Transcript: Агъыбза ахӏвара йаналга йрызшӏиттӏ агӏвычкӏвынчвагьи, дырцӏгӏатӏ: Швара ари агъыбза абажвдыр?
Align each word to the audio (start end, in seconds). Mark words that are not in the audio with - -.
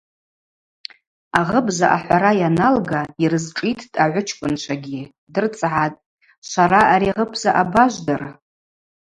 Агъыбза 1.39 1.87
ахӏвара 1.95 2.31
йаналга 2.41 3.01
йрызшӏиттӏ 3.23 3.97
агӏвычкӏвынчвагьи, 4.03 5.01
дырцӏгӏатӏ: 5.33 6.01
Швара 6.49 6.81
ари 6.93 7.07
агъыбза 7.11 7.51
абажвдыр? 7.61 8.21